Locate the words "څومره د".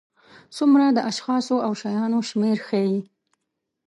0.55-0.99